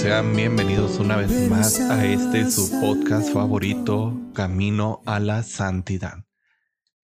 Sean 0.00 0.34
bienvenidos 0.34 0.98
una 0.98 1.16
vez 1.16 1.50
más 1.50 1.78
a 1.78 2.06
este 2.06 2.50
su 2.50 2.70
podcast 2.80 3.34
favorito, 3.34 4.18
Camino 4.32 5.02
a 5.04 5.20
la 5.20 5.42
Santidad. 5.42 6.24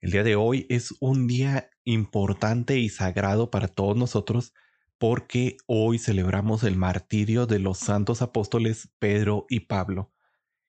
El 0.00 0.12
día 0.12 0.22
de 0.22 0.34
hoy 0.34 0.64
es 0.70 0.94
un 1.00 1.26
día 1.26 1.68
importante 1.84 2.78
y 2.78 2.88
sagrado 2.88 3.50
para 3.50 3.68
todos 3.68 3.98
nosotros 3.98 4.54
porque 4.96 5.58
hoy 5.66 5.98
celebramos 5.98 6.64
el 6.64 6.78
martirio 6.78 7.46
de 7.46 7.58
los 7.58 7.76
santos 7.76 8.22
apóstoles 8.22 8.88
Pedro 8.98 9.44
y 9.50 9.60
Pablo. 9.60 10.10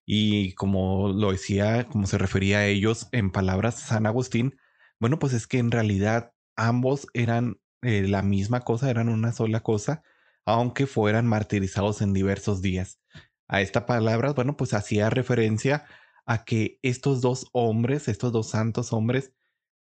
Y 0.06 0.52
como 0.56 1.08
lo 1.08 1.32
decía, 1.32 1.88
como 1.88 2.08
se 2.08 2.18
refería 2.18 2.58
a 2.58 2.66
ellos 2.66 3.08
en 3.14 3.32
palabras 3.32 3.76
San 3.80 4.06
Agustín, 4.06 4.58
bueno, 5.00 5.18
pues 5.18 5.32
es 5.32 5.48
que 5.48 5.60
en 5.60 5.72
realidad 5.72 6.34
ambos 6.58 7.08
eran 7.14 7.62
eh, 7.84 8.06
la 8.06 8.22
misma 8.22 8.60
cosa, 8.66 8.90
eran 8.90 9.08
una 9.08 9.32
sola 9.32 9.62
cosa, 9.62 10.04
aunque 10.48 10.88
fueran 10.88 11.28
martirizados 11.28 12.02
en 12.02 12.14
diversos 12.14 12.62
días. 12.62 13.02
A 13.50 13.62
esta 13.62 13.86
palabra, 13.86 14.32
bueno, 14.32 14.56
pues 14.56 14.74
hacía 14.74 15.10
referencia 15.10 15.86
a 16.26 16.46
que 16.46 16.80
estos 16.84 17.20
dos 17.22 17.48
hombres, 17.52 18.08
estos 18.08 18.32
dos 18.32 18.50
santos 18.52 18.94
hombres, 18.94 19.34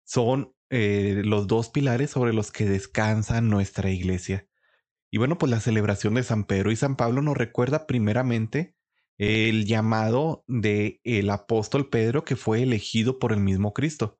son 0.05 0.53
eh, 0.69 1.23
los 1.25 1.47
dos 1.47 1.69
pilares 1.69 2.11
sobre 2.11 2.31
los 2.31 2.51
que 2.51 2.65
descansa 2.65 3.41
nuestra 3.41 3.89
iglesia. 3.89 4.47
Y 5.09 5.17
bueno, 5.17 5.39
pues 5.39 5.49
la 5.49 5.59
celebración 5.59 6.13
de 6.13 6.23
San 6.23 6.45
Pedro 6.45 6.71
y 6.71 6.75
San 6.75 6.95
Pablo 6.95 7.23
nos 7.23 7.37
recuerda 7.37 7.87
primeramente 7.87 8.75
el 9.17 9.65
llamado 9.65 10.43
de 10.47 11.01
el 11.03 11.31
apóstol 11.31 11.89
Pedro 11.89 12.23
que 12.23 12.35
fue 12.35 12.61
elegido 12.61 13.17
por 13.17 13.33
el 13.33 13.39
mismo 13.39 13.73
Cristo, 13.73 14.19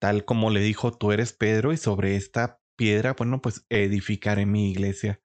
tal 0.00 0.24
como 0.24 0.50
le 0.50 0.60
dijo, 0.60 0.92
tú 0.92 1.12
eres 1.12 1.32
Pedro 1.32 1.72
y 1.72 1.76
sobre 1.76 2.16
esta 2.16 2.58
piedra, 2.76 3.14
bueno, 3.16 3.40
pues 3.40 3.64
edificaré 3.68 4.44
mi 4.44 4.70
iglesia. 4.72 5.20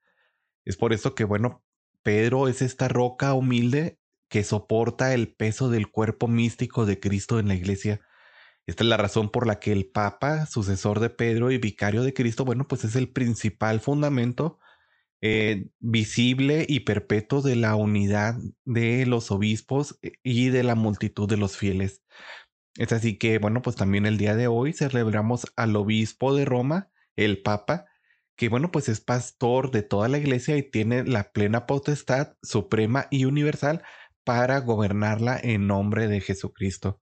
Es 0.64 0.76
por 0.76 0.92
eso 0.92 1.14
que, 1.14 1.24
bueno, 1.24 1.62
Pedro 2.02 2.48
es 2.48 2.62
esta 2.62 2.88
roca 2.88 3.34
humilde 3.34 3.98
que 4.28 4.44
soporta 4.44 5.14
el 5.14 5.34
peso 5.34 5.70
del 5.70 5.90
cuerpo 5.90 6.28
místico 6.28 6.86
de 6.86 7.00
Cristo 7.00 7.38
en 7.38 7.48
la 7.48 7.54
iglesia. 7.54 8.00
Esta 8.66 8.82
es 8.82 8.88
la 8.88 8.96
razón 8.96 9.30
por 9.30 9.46
la 9.46 9.60
que 9.60 9.72
el 9.72 9.86
Papa, 9.86 10.46
sucesor 10.46 11.00
de 11.00 11.10
Pedro 11.10 11.50
y 11.50 11.58
vicario 11.58 12.02
de 12.02 12.14
Cristo, 12.14 12.44
bueno, 12.44 12.66
pues 12.66 12.84
es 12.84 12.96
el 12.96 13.12
principal 13.12 13.80
fundamento 13.80 14.58
eh, 15.20 15.68
visible 15.80 16.66
y 16.68 16.80
perpetuo 16.80 17.40
de 17.40 17.56
la 17.56 17.76
unidad 17.76 18.36
de 18.64 19.06
los 19.06 19.30
obispos 19.30 19.98
eh, 20.02 20.12
y 20.22 20.48
de 20.48 20.62
la 20.62 20.74
multitud 20.74 21.28
de 21.28 21.36
los 21.36 21.56
fieles. 21.56 22.02
Es 22.76 22.92
así 22.92 23.16
que, 23.18 23.38
bueno, 23.38 23.62
pues 23.62 23.76
también 23.76 24.04
el 24.04 24.18
día 24.18 24.34
de 24.34 24.48
hoy 24.48 24.72
celebramos 24.72 25.46
al 25.56 25.76
obispo 25.76 26.34
de 26.34 26.44
Roma, 26.44 26.90
el 27.16 27.40
Papa, 27.42 27.86
que 28.36 28.48
bueno, 28.48 28.70
pues 28.70 28.88
es 28.88 29.00
pastor 29.00 29.70
de 29.70 29.82
toda 29.82 30.08
la 30.08 30.18
iglesia 30.18 30.56
y 30.56 30.68
tiene 30.68 31.04
la 31.04 31.32
plena 31.32 31.66
potestad 31.66 32.36
suprema 32.42 33.06
y 33.10 33.24
universal 33.26 33.82
para 34.24 34.60
gobernarla 34.60 35.38
en 35.42 35.66
nombre 35.66 36.08
de 36.08 36.20
Jesucristo. 36.20 37.00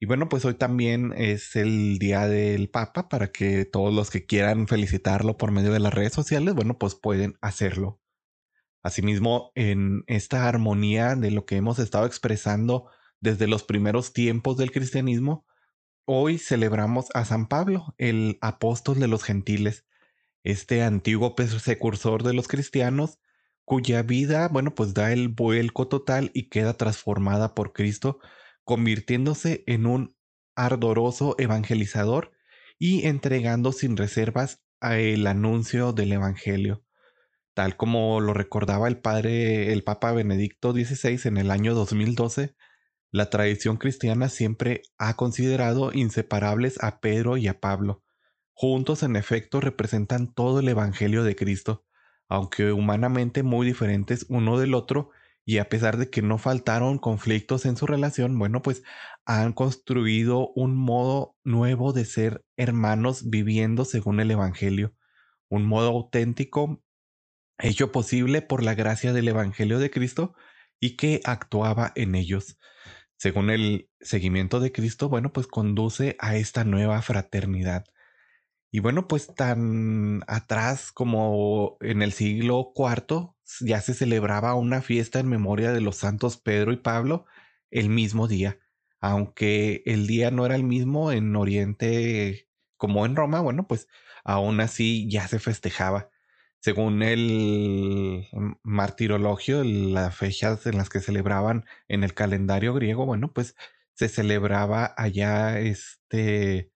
Y 0.00 0.06
bueno, 0.06 0.28
pues 0.28 0.44
hoy 0.44 0.54
también 0.54 1.14
es 1.16 1.56
el 1.56 1.98
día 1.98 2.26
del 2.26 2.68
Papa 2.68 3.08
para 3.08 3.30
que 3.30 3.64
todos 3.64 3.94
los 3.94 4.10
que 4.10 4.26
quieran 4.26 4.66
felicitarlo 4.66 5.36
por 5.36 5.52
medio 5.52 5.72
de 5.72 5.80
las 5.80 5.94
redes 5.94 6.12
sociales, 6.12 6.54
bueno, 6.54 6.78
pues 6.78 6.94
pueden 6.94 7.34
hacerlo. 7.40 8.00
Asimismo, 8.82 9.50
en 9.54 10.04
esta 10.08 10.46
armonía 10.46 11.14
de 11.14 11.30
lo 11.30 11.46
que 11.46 11.56
hemos 11.56 11.78
estado 11.78 12.04
expresando 12.04 12.90
desde 13.20 13.46
los 13.46 13.62
primeros 13.62 14.12
tiempos 14.12 14.58
del 14.58 14.72
cristianismo, 14.72 15.46
hoy 16.04 16.36
celebramos 16.36 17.06
a 17.14 17.24
San 17.24 17.46
Pablo, 17.46 17.94
el 17.96 18.36
apóstol 18.42 19.00
de 19.00 19.08
los 19.08 19.22
gentiles, 19.22 19.86
este 20.44 20.82
antiguo 20.82 21.34
precursor 21.34 22.22
de 22.22 22.34
los 22.34 22.46
cristianos, 22.48 23.18
cuya 23.64 24.02
vida, 24.02 24.48
bueno, 24.48 24.74
pues 24.74 24.94
da 24.94 25.12
el 25.12 25.28
vuelco 25.28 25.88
total 25.88 26.30
y 26.34 26.48
queda 26.50 26.74
transformada 26.74 27.54
por 27.54 27.72
Cristo, 27.72 28.20
convirtiéndose 28.62 29.64
en 29.66 29.86
un 29.86 30.14
ardoroso 30.54 31.34
evangelizador 31.38 32.32
y 32.78 33.06
entregando 33.06 33.72
sin 33.72 33.96
reservas 33.96 34.62
el 34.82 35.26
anuncio 35.26 35.92
del 35.92 36.12
Evangelio, 36.12 36.84
tal 37.54 37.76
como 37.76 38.20
lo 38.20 38.34
recordaba 38.34 38.86
el 38.88 38.98
padre, 38.98 39.72
el 39.72 39.82
Papa 39.82 40.12
Benedicto 40.12 40.72
XVI 40.72 41.20
en 41.24 41.38
el 41.38 41.50
año 41.50 41.74
2012. 41.74 42.54
La 43.10 43.30
tradición 43.30 43.78
cristiana 43.78 44.28
siempre 44.28 44.82
ha 44.98 45.14
considerado 45.16 45.92
inseparables 45.92 46.82
a 46.82 47.00
Pedro 47.00 47.38
y 47.38 47.48
a 47.48 47.60
Pablo, 47.60 48.03
Juntos, 48.54 49.02
en 49.02 49.16
efecto, 49.16 49.60
representan 49.60 50.32
todo 50.32 50.60
el 50.60 50.68
Evangelio 50.68 51.24
de 51.24 51.36
Cristo, 51.36 51.84
aunque 52.28 52.72
humanamente 52.72 53.42
muy 53.42 53.66
diferentes 53.66 54.26
uno 54.28 54.58
del 54.58 54.74
otro, 54.74 55.10
y 55.44 55.58
a 55.58 55.68
pesar 55.68 55.98
de 55.98 56.08
que 56.08 56.22
no 56.22 56.38
faltaron 56.38 56.98
conflictos 56.98 57.66
en 57.66 57.76
su 57.76 57.86
relación, 57.86 58.38
bueno, 58.38 58.62
pues 58.62 58.82
han 59.26 59.52
construido 59.52 60.50
un 60.54 60.74
modo 60.76 61.36
nuevo 61.44 61.92
de 61.92 62.06
ser 62.06 62.44
hermanos 62.56 63.28
viviendo 63.28 63.84
según 63.84 64.20
el 64.20 64.30
Evangelio, 64.30 64.94
un 65.48 65.66
modo 65.66 65.88
auténtico 65.90 66.82
hecho 67.58 67.92
posible 67.92 68.42
por 68.42 68.62
la 68.62 68.74
gracia 68.74 69.12
del 69.12 69.28
Evangelio 69.28 69.78
de 69.78 69.90
Cristo 69.90 70.34
y 70.80 70.96
que 70.96 71.20
actuaba 71.24 71.92
en 71.94 72.14
ellos. 72.14 72.58
Según 73.16 73.50
el 73.50 73.90
seguimiento 74.00 74.60
de 74.60 74.72
Cristo, 74.72 75.08
bueno, 75.08 75.32
pues 75.32 75.46
conduce 75.46 76.16
a 76.20 76.36
esta 76.36 76.64
nueva 76.64 77.00
fraternidad. 77.02 77.84
Y 78.74 78.80
bueno, 78.80 79.06
pues 79.06 79.32
tan 79.36 80.24
atrás 80.26 80.90
como 80.90 81.76
en 81.80 82.02
el 82.02 82.10
siglo 82.12 82.72
IV 82.74 83.36
ya 83.60 83.80
se 83.80 83.94
celebraba 83.94 84.56
una 84.56 84.82
fiesta 84.82 85.20
en 85.20 85.28
memoria 85.28 85.70
de 85.70 85.80
los 85.80 85.94
santos 85.98 86.38
Pedro 86.38 86.72
y 86.72 86.78
Pablo 86.78 87.24
el 87.70 87.88
mismo 87.88 88.26
día. 88.26 88.58
Aunque 89.00 89.84
el 89.86 90.08
día 90.08 90.32
no 90.32 90.44
era 90.44 90.56
el 90.56 90.64
mismo 90.64 91.12
en 91.12 91.36
Oriente 91.36 92.48
como 92.76 93.06
en 93.06 93.14
Roma, 93.14 93.40
bueno, 93.40 93.68
pues 93.68 93.86
aún 94.24 94.58
así 94.58 95.08
ya 95.08 95.28
se 95.28 95.38
festejaba. 95.38 96.10
Según 96.58 97.04
el 97.04 98.26
martirologio, 98.64 99.62
las 99.62 100.16
fechas 100.16 100.66
en 100.66 100.78
las 100.78 100.88
que 100.88 100.98
celebraban 100.98 101.64
en 101.86 102.02
el 102.02 102.12
calendario 102.12 102.74
griego, 102.74 103.06
bueno, 103.06 103.32
pues 103.32 103.54
se 103.92 104.08
celebraba 104.08 104.92
allá 104.96 105.60
este 105.60 106.73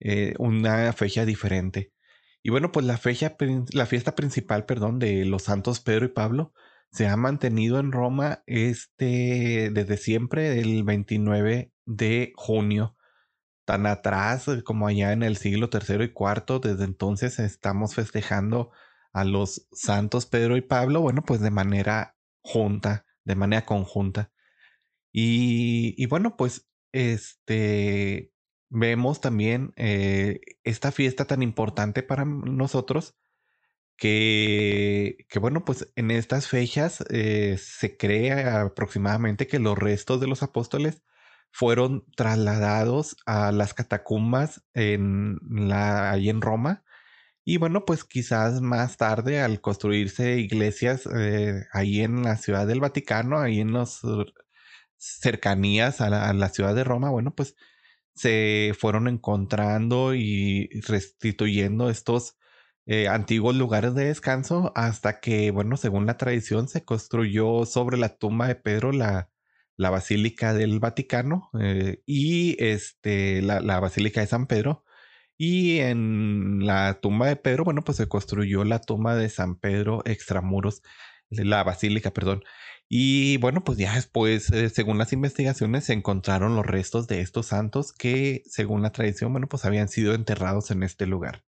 eh, 0.00 0.34
una 0.38 0.92
fecha 0.92 1.24
diferente. 1.24 1.92
Y 2.42 2.50
bueno, 2.50 2.72
pues 2.72 2.86
la 2.86 2.96
fecha, 2.96 3.36
la 3.72 3.86
fiesta 3.86 4.14
principal, 4.14 4.64
perdón, 4.64 4.98
de 4.98 5.24
los 5.26 5.42
santos 5.44 5.80
Pedro 5.80 6.06
y 6.06 6.08
Pablo 6.08 6.54
se 6.90 7.06
ha 7.06 7.16
mantenido 7.16 7.78
en 7.78 7.92
Roma 7.92 8.42
este 8.46 9.70
desde 9.72 9.96
siempre, 9.96 10.58
el 10.60 10.82
29 10.84 11.72
de 11.86 12.32
junio. 12.36 12.96
Tan 13.66 13.86
atrás 13.86 14.46
como 14.64 14.88
allá 14.88 15.12
en 15.12 15.22
el 15.22 15.36
siglo 15.36 15.70
tercero 15.70 16.02
y 16.02 16.12
cuarto, 16.12 16.58
desde 16.58 16.84
entonces 16.84 17.38
estamos 17.38 17.94
festejando 17.94 18.72
a 19.12 19.24
los 19.24 19.68
santos 19.72 20.26
Pedro 20.26 20.56
y 20.56 20.62
Pablo, 20.62 21.00
bueno, 21.02 21.22
pues 21.24 21.40
de 21.40 21.50
manera 21.50 22.16
junta, 22.40 23.06
de 23.24 23.36
manera 23.36 23.66
conjunta. 23.66 24.32
Y 25.12 26.06
bueno, 26.06 26.36
pues 26.36 26.68
este, 26.92 28.32
vemos 28.70 29.20
también 29.20 29.72
eh, 29.76 30.40
esta 30.64 30.92
fiesta 30.92 31.26
tan 31.26 31.42
importante 31.42 32.02
para 32.02 32.24
nosotros 32.24 33.16
que, 33.96 35.26
que 35.28 35.38
bueno, 35.38 35.64
pues 35.64 35.92
en 35.96 36.10
estas 36.10 36.48
fechas 36.48 37.04
eh, 37.10 37.58
se 37.58 37.96
cree 37.98 38.32
aproximadamente 38.44 39.46
que 39.46 39.58
los 39.58 39.78
restos 39.78 40.20
de 40.20 40.28
los 40.28 40.42
apóstoles 40.42 41.02
fueron 41.52 42.04
trasladados 42.16 43.16
a 43.26 43.52
las 43.52 43.74
catacumbas 43.74 44.62
en 44.74 45.38
la, 45.50 46.12
ahí 46.12 46.30
en 46.30 46.40
Roma. 46.40 46.84
Y 47.44 47.58
bueno, 47.58 47.84
pues 47.84 48.04
quizás 48.04 48.60
más 48.60 48.96
tarde 48.96 49.40
al 49.40 49.60
construirse 49.60 50.38
iglesias 50.38 51.08
eh, 51.14 51.66
ahí 51.72 52.00
en 52.00 52.22
la 52.22 52.36
ciudad 52.36 52.66
del 52.66 52.80
Vaticano, 52.80 53.38
ahí 53.40 53.60
en 53.60 53.72
las 53.72 54.02
cercanías 54.96 56.00
a 56.00 56.10
la, 56.10 56.28
a 56.28 56.32
la 56.34 56.48
ciudad 56.50 56.74
de 56.74 56.84
Roma, 56.84 57.10
bueno, 57.10 57.34
pues 57.34 57.56
se 58.20 58.74
fueron 58.78 59.08
encontrando 59.08 60.14
y 60.14 60.68
restituyendo 60.86 61.88
estos 61.88 62.36
eh, 62.86 63.08
antiguos 63.08 63.56
lugares 63.56 63.94
de 63.94 64.06
descanso 64.06 64.72
hasta 64.74 65.20
que, 65.20 65.50
bueno, 65.50 65.76
según 65.78 66.06
la 66.06 66.18
tradición, 66.18 66.68
se 66.68 66.84
construyó 66.84 67.64
sobre 67.64 67.96
la 67.96 68.16
tumba 68.18 68.48
de 68.48 68.56
Pedro 68.56 68.92
la, 68.92 69.30
la 69.76 69.90
Basílica 69.90 70.52
del 70.52 70.80
Vaticano 70.80 71.48
eh, 71.60 72.02
y 72.04 72.62
este, 72.62 73.40
la, 73.42 73.60
la, 73.60 73.80
Basílica 73.80 74.20
de 74.20 74.26
San 74.26 74.46
Pedro. 74.46 74.84
Y 75.38 75.78
en 75.78 76.66
la 76.66 77.00
tumba 77.00 77.28
de 77.28 77.36
Pedro, 77.36 77.64
bueno, 77.64 77.82
pues 77.82 77.96
se 77.96 78.08
construyó 78.08 78.64
la 78.64 78.80
tumba 78.80 79.16
de 79.16 79.30
San 79.30 79.56
Pedro 79.56 80.02
extramuros, 80.04 80.82
la 81.30 81.62
basílica, 81.64 82.12
perdón. 82.12 82.42
Y 82.88 83.36
bueno, 83.38 83.62
pues 83.64 83.78
ya 83.78 83.94
después, 83.94 84.50
eh, 84.50 84.68
según 84.68 84.98
las 84.98 85.12
investigaciones, 85.12 85.84
se 85.84 85.92
encontraron 85.92 86.56
los 86.56 86.66
restos 86.66 87.06
de 87.06 87.20
estos 87.20 87.46
santos 87.46 87.92
que, 87.92 88.42
según 88.46 88.82
la 88.82 88.92
tradición, 88.92 89.32
bueno, 89.32 89.48
pues 89.48 89.64
habían 89.64 89.88
sido 89.88 90.14
enterrados 90.14 90.70
en 90.70 90.82
este 90.82 91.06
lugar. 91.06 91.44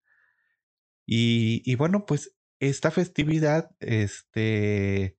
Y, 1.06 1.74
bueno, 1.76 2.06
pues 2.06 2.36
esta 2.60 2.90
festividad 2.90 3.70
este, 3.80 5.18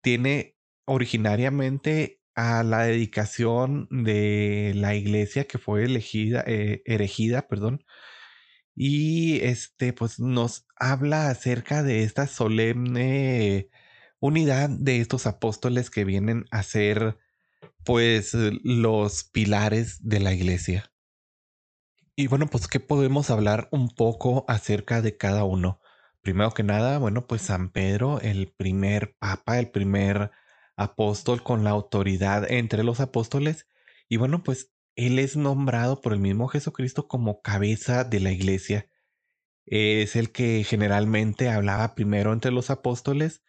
tiene 0.00 0.56
originariamente 0.86 2.20
a 2.34 2.62
la 2.62 2.84
dedicación 2.84 3.88
de 3.90 4.72
la 4.76 4.94
iglesia 4.94 5.44
que 5.46 5.58
fue 5.58 5.84
elegida, 5.84 6.44
eh, 6.46 6.82
erigida, 6.86 7.48
perdón, 7.48 7.84
y 8.74 9.40
este, 9.42 9.92
pues 9.92 10.20
nos 10.20 10.66
habla 10.76 11.30
acerca 11.30 11.82
de 11.82 12.04
esta 12.04 12.28
solemne 12.28 13.68
unidad 14.20 14.68
de 14.68 15.00
estos 15.00 15.26
apóstoles 15.26 15.90
que 15.90 16.04
vienen 16.04 16.44
a 16.50 16.62
ser, 16.62 17.18
pues, 17.84 18.34
los 18.34 19.24
pilares 19.24 19.98
de 20.02 20.20
la 20.20 20.32
iglesia. 20.32 20.92
Y 22.16 22.26
bueno, 22.26 22.46
pues, 22.48 22.66
¿qué 22.68 22.80
podemos 22.80 23.30
hablar 23.30 23.68
un 23.70 23.90
poco 23.90 24.44
acerca 24.48 25.02
de 25.02 25.16
cada 25.16 25.44
uno? 25.44 25.80
Primero 26.20 26.52
que 26.52 26.64
nada, 26.64 26.98
bueno, 26.98 27.26
pues 27.26 27.42
San 27.42 27.70
Pedro, 27.70 28.20
el 28.20 28.52
primer 28.52 29.16
papa, 29.18 29.58
el 29.58 29.70
primer 29.70 30.30
apóstol 30.76 31.42
con 31.42 31.64
la 31.64 31.70
autoridad 31.70 32.50
entre 32.50 32.82
los 32.82 33.00
apóstoles. 33.00 33.66
Y 34.08 34.16
bueno, 34.16 34.42
pues 34.42 34.72
él 34.96 35.18
es 35.18 35.36
nombrado 35.36 36.00
por 36.00 36.12
el 36.12 36.18
mismo 36.18 36.48
Jesucristo 36.48 37.06
como 37.06 37.40
cabeza 37.40 38.04
de 38.04 38.20
la 38.20 38.32
iglesia. 38.32 38.90
Es 39.64 40.16
el 40.16 40.32
que 40.32 40.64
generalmente 40.64 41.50
hablaba 41.50 41.94
primero 41.94 42.32
entre 42.32 42.50
los 42.50 42.70
apóstoles 42.70 43.42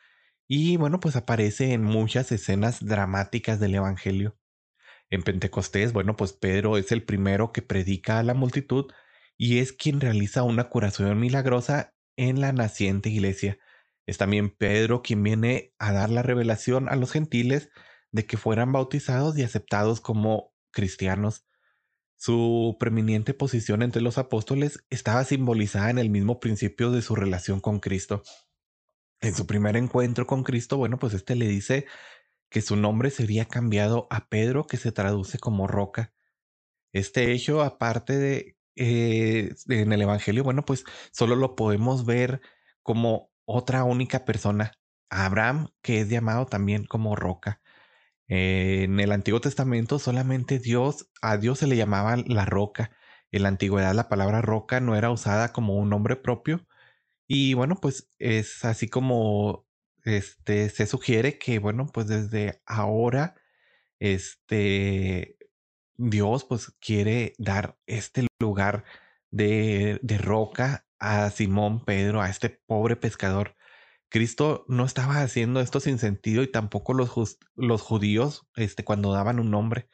y 0.51 0.77
bueno, 0.77 0.99
pues 0.99 1.15
aparece 1.15 1.73
en 1.73 1.83
muchas 1.83 2.31
escenas 2.31 2.83
dramáticas 2.83 3.59
del 3.59 3.75
Evangelio. 3.75 4.35
En 5.11 5.21
Pentecostés, 5.21 5.93
bueno, 5.93 6.15
pues 6.17 6.33
Pedro 6.33 6.77
es 6.77 6.91
el 6.91 7.03
primero 7.03 7.51
que 7.51 7.61
predica 7.61 8.17
a 8.17 8.23
la 8.23 8.33
multitud 8.33 8.91
y 9.37 9.59
es 9.59 9.73
quien 9.73 10.01
realiza 10.01 10.41
una 10.41 10.67
curación 10.67 11.19
milagrosa 11.19 11.93
en 12.17 12.41
la 12.41 12.51
naciente 12.51 13.09
iglesia. 13.09 13.59
Es 14.07 14.17
también 14.17 14.49
Pedro 14.49 15.03
quien 15.03 15.21
viene 15.21 15.75
a 15.77 15.93
dar 15.93 16.09
la 16.09 16.23
revelación 16.23 16.89
a 16.89 16.95
los 16.95 17.11
gentiles 17.11 17.69
de 18.11 18.25
que 18.25 18.37
fueran 18.37 18.71
bautizados 18.71 19.37
y 19.37 19.43
aceptados 19.43 20.01
como 20.01 20.55
cristianos. 20.71 21.45
Su 22.17 22.75
preeminente 22.79 23.35
posición 23.35 23.83
entre 23.83 24.01
los 24.01 24.17
apóstoles 24.17 24.83
estaba 24.89 25.23
simbolizada 25.25 25.91
en 25.91 25.99
el 25.99 26.09
mismo 26.09 26.39
principio 26.39 26.89
de 26.89 27.03
su 27.03 27.15
relación 27.15 27.59
con 27.59 27.79
Cristo. 27.79 28.23
En 29.21 29.35
su 29.35 29.45
primer 29.45 29.75
encuentro 29.77 30.25
con 30.27 30.43
Cristo, 30.43 30.77
bueno, 30.77 30.97
pues 30.99 31.13
este 31.13 31.35
le 31.35 31.47
dice 31.47 31.85
que 32.49 32.61
su 32.61 32.75
nombre 32.77 33.11
sería 33.11 33.45
cambiado 33.47 34.07
a 34.11 34.29
Pedro, 34.29 34.67
que 34.67 34.77
se 34.77 34.91
traduce 34.93 35.39
como 35.39 35.67
roca. 35.67 36.13
Este 36.93 37.33
hecho, 37.33 37.61
aparte 37.63 38.17
de 38.17 38.57
eh, 38.75 39.55
en 39.69 39.93
el 39.93 40.01
Evangelio, 40.01 40.43
bueno, 40.43 40.65
pues 40.65 40.85
solo 41.11 41.35
lo 41.35 41.55
podemos 41.55 42.05
ver 42.05 42.41
como 42.83 43.31
otra 43.45 43.83
única 43.83 44.25
persona, 44.25 44.73
Abraham, 45.09 45.69
que 45.81 46.01
es 46.01 46.09
llamado 46.09 46.45
también 46.47 46.85
como 46.85 47.15
roca. 47.15 47.61
en 48.27 48.99
el 48.99 49.11
Antiguo 49.13 49.41
Testamento 49.41 49.99
solamente 49.99 50.59
Dios, 50.59 51.09
a 51.21 51.37
Dios 51.37 51.59
se 51.59 51.67
le 51.67 51.77
llamaba 51.77 52.17
la 52.17 52.45
roca. 52.45 52.91
En 53.31 53.43
la 53.43 53.49
antigüedad 53.49 53.95
la 53.95 54.09
palabra 54.09 54.41
roca 54.41 54.81
no 54.81 54.95
era 54.95 55.11
usada 55.11 55.53
como 55.53 55.75
un 55.77 55.89
nombre 55.89 56.15
propio. 56.17 56.67
Y 57.31 57.53
bueno, 57.53 57.75
pues 57.79 58.09
es 58.17 58.65
así 58.65 58.89
como 58.89 59.67
este, 60.03 60.69
se 60.69 60.87
sugiere 60.87 61.37
que, 61.37 61.59
bueno, 61.59 61.87
pues 61.93 62.07
desde 62.07 62.63
ahora, 62.65 63.35
este, 63.99 65.37
Dios 65.95 66.45
pues 66.45 66.71
quiere 66.81 67.35
dar 67.37 67.77
este 67.85 68.27
lugar 68.39 68.83
de, 69.29 69.99
de 70.01 70.17
roca 70.17 70.87
a 70.99 71.29
Simón 71.29 71.85
Pedro, 71.85 72.21
a 72.21 72.29
este 72.31 72.49
pobre 72.49 72.95
pescador. 72.95 73.55
Cristo 74.09 74.65
no 74.67 74.85
estaba 74.85 75.21
haciendo 75.21 75.61
esto 75.61 75.79
sin 75.79 75.99
sentido 75.99 76.41
y 76.41 76.51
tampoco 76.51 76.95
los, 76.95 77.37
los 77.55 77.81
judíos, 77.83 78.47
este, 78.55 78.83
cuando 78.83 79.13
daban 79.13 79.39
un 79.39 79.51
nombre. 79.51 79.87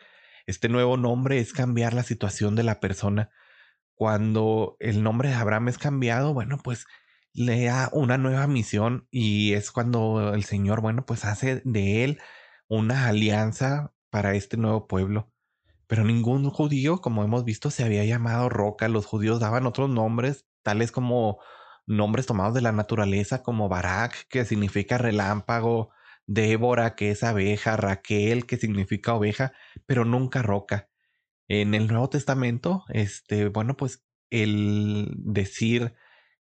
Este 0.48 0.70
nuevo 0.70 0.96
nombre 0.96 1.40
es 1.40 1.52
cambiar 1.52 1.94
la 1.94 2.04
situación 2.04 2.56
de 2.56 2.64
la 2.64 2.80
persona. 2.80 3.30
Cuando 3.94 4.78
el 4.80 5.04
nombre 5.04 5.30
de 5.30 5.36
Abraham 5.36 5.68
es 5.68 5.78
cambiado, 5.78 6.34
bueno, 6.34 6.60
pues 6.64 6.86
le 7.36 7.66
da 7.66 7.90
una 7.92 8.18
nueva 8.18 8.48
misión 8.48 9.08
y 9.12 9.54
es 9.54 9.72
cuando 9.72 10.34
el 10.34 10.44
Señor, 10.46 10.82
bueno, 10.82 11.06
pues 11.06 11.26
hace 11.26 11.62
de 11.66 12.04
él 12.04 12.20
una 12.68 13.08
alianza 13.08 13.94
para 14.10 14.36
este 14.36 14.58
nuevo 14.58 14.88
pueblo. 14.88 15.32
Pero 15.88 16.04
ningún 16.04 16.50
judío, 16.50 17.02
como 17.02 17.24
hemos 17.24 17.46
visto, 17.46 17.70
se 17.70 17.84
había 17.84 18.06
llamado 18.06 18.50
Roca. 18.50 18.88
Los 18.88 19.06
judíos 19.06 19.40
daban 19.40 19.68
otros 19.68 19.90
nombres, 19.90 20.48
tales 20.64 20.92
como 20.92 21.40
nombres 21.86 22.26
tomados 22.26 22.54
de 22.56 22.62
la 22.62 22.72
naturaleza, 22.72 23.44
como 23.44 23.70
Barak, 23.70 24.28
que 24.30 24.46
significa 24.46 24.98
relámpago, 24.98 25.92
Débora, 26.26 26.96
que 26.96 27.12
es 27.12 27.24
abeja, 27.24 27.78
Raquel, 27.78 28.46
que 28.48 28.58
significa 28.58 29.14
oveja, 29.14 29.54
pero 29.86 30.06
nunca 30.06 30.42
roca. 30.42 30.90
En 31.48 31.76
el 31.76 31.88
Nuevo 31.88 32.10
Testamento, 32.10 32.86
este, 32.90 33.50
bueno, 33.50 33.78
pues 33.78 34.04
el 34.32 35.12
decir 35.18 35.94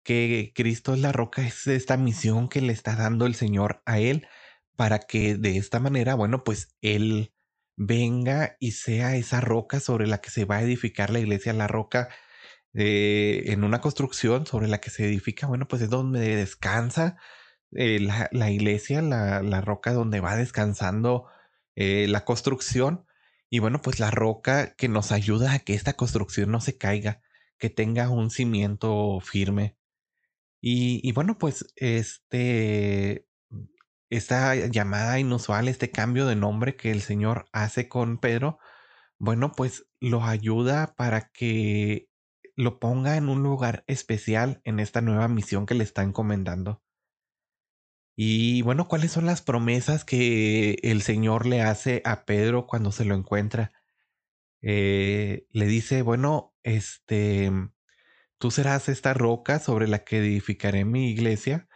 que 0.04 0.52
Cristo 0.56 0.94
es 0.94 1.00
la 1.00 1.12
roca, 1.12 1.46
es 1.46 1.68
esta 1.68 1.98
misión 1.98 2.50
que 2.50 2.62
le 2.62 2.74
está 2.74 2.96
dando 2.96 3.26
el 3.26 3.36
Señor 3.36 3.82
a 3.86 4.00
él 4.00 4.28
para 4.76 5.00
que 5.00 5.36
de 5.36 5.58
esta 5.58 5.80
manera, 5.80 6.16
bueno, 6.16 6.44
pues 6.44 6.76
él 6.82 7.34
venga 7.76 8.58
y 8.60 8.72
sea 8.72 9.16
esa 9.16 9.42
roca 9.42 9.80
sobre 9.80 10.08
la 10.08 10.20
que 10.22 10.30
se 10.32 10.46
va 10.46 10.58
a 10.58 10.64
edificar 10.64 11.10
la 11.10 11.20
iglesia, 11.20 11.54
la 11.54 11.68
roca 11.68 12.10
eh, 12.74 13.44
en 13.48 13.64
una 13.64 13.82
construcción 13.82 14.46
sobre 14.48 14.68
la 14.68 14.80
que 14.80 14.90
se 14.90 15.06
edifica, 15.06 15.48
bueno, 15.48 15.68
pues 15.68 15.82
es 15.82 15.90
donde 15.90 16.36
descansa 16.36 17.18
eh, 17.72 18.00
la, 18.32 18.52
iglesia, 18.52 19.02
la, 19.02 19.42
la, 19.44 19.62
roca 19.62 19.94
donde 19.94 20.20
va 20.20 20.36
descansando 20.36 21.28
eh, 21.76 22.08
la 22.08 22.26
construcción 22.26 23.06
y 23.50 23.60
bueno, 23.60 23.82
pues 23.82 24.00
la 24.00 24.12
roca 24.12 24.76
que 24.76 24.90
nos 24.90 25.12
ayuda 25.12 25.54
a 25.54 25.60
que 25.60 25.76
esta 25.76 25.94
construcción 25.94 26.52
no 26.52 26.62
se 26.62 26.78
caiga, 26.78 27.22
que 27.60 27.70
tenga 27.70 28.10
un 28.10 28.32
cimiento 28.32 29.20
firme. 29.22 29.78
Y, 30.66 31.12
bueno, 31.12 31.38
pues 31.38 31.74
este, 31.76 33.28
esta 34.10 34.56
llamada 34.56 35.20
inusual, 35.20 35.68
este 35.68 35.92
cambio 35.92 36.26
de 36.26 36.38
nombre 36.38 36.78
que 36.78 36.92
el 36.92 37.02
Señor 37.02 37.48
hace 37.52 37.90
con 37.90 38.18
Pedro, 38.18 38.60
bueno, 39.20 39.52
pues 39.52 39.88
lo 40.00 40.24
ayuda 40.24 40.96
para 40.96 41.32
que 41.34 42.08
lo 42.56 42.80
ponga 42.80 43.18
en 43.18 43.28
un 43.28 43.44
lugar 43.44 43.84
especial 43.88 44.62
en 44.64 44.80
esta 44.80 45.02
nueva 45.02 45.28
misión 45.28 45.66
que 45.66 45.76
le 45.76 45.84
está 45.84 46.02
encomendando. 46.02 46.82
Y 48.16 48.62
bueno, 48.62 48.88
¿cuáles 48.88 49.12
son 49.12 49.26
las 49.26 49.42
promesas 49.42 50.06
que 50.06 50.78
el 50.84 51.02
Señor 51.02 51.46
le 51.46 51.62
hace 51.62 52.02
a 52.06 52.24
Pedro 52.24 52.68
cuando 52.68 52.94
se 52.94 53.04
lo 53.04 53.16
encuentra? 53.16 53.74
Eh, 54.62 55.46
le 55.52 55.66
dice, 55.66 56.04
bueno, 56.04 56.56
este, 56.64 57.52
Tú 58.44 58.52
serás 58.52 58.90
esta 58.90 59.14
roca 59.14 59.58
sobre 59.60 59.88
la 59.88 60.04
que 60.04 60.18
edificaré 60.18 60.84
mi 60.84 61.10
iglesia, 61.10 61.70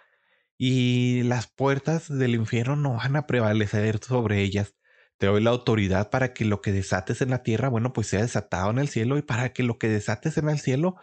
y 0.58 1.24
las 1.24 1.48
puertas 1.48 2.10
del 2.10 2.36
infierno 2.36 2.76
no 2.76 2.96
van 2.96 3.16
a 3.16 3.26
prevalecer 3.26 4.04
sobre 4.04 4.42
ellas. 4.42 4.76
Te 5.18 5.28
doy 5.28 5.42
la 5.42 5.52
autoridad 5.52 6.10
para 6.10 6.34
que 6.34 6.44
lo 6.44 6.60
que 6.60 6.74
desates 6.74 7.22
en 7.22 7.30
la 7.30 7.42
tierra, 7.42 7.70
bueno, 7.70 7.94
pues 7.94 8.08
sea 8.08 8.22
desatado 8.22 8.70
en 8.70 8.80
el 8.80 8.90
cielo, 8.90 9.18
y 9.18 9.22
para 9.22 9.54
que 9.54 9.64
lo 9.64 9.78
que 9.78 9.88
desates 9.88 10.38
en 10.38 10.50
el 10.50 10.60
cielo, 10.60 10.98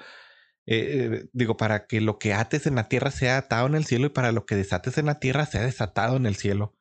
eh, 0.66 1.28
digo, 1.33 1.56
para 1.56 1.87
que 1.87 2.02
lo 2.02 2.18
que 2.18 2.35
ates 2.35 2.66
en 2.66 2.75
la 2.75 2.90
tierra 2.90 3.11
sea 3.11 3.38
atado 3.38 3.66
en 3.66 3.75
el 3.75 3.87
cielo, 3.87 4.09
y 4.09 4.11
para 4.11 4.33
lo 4.33 4.44
que 4.44 4.56
desates 4.56 4.99
en 4.99 5.06
la 5.06 5.18
tierra 5.18 5.47
sea 5.47 5.62
desatado 5.62 6.18
en 6.18 6.26
el 6.26 6.37
cielo. 6.37 6.76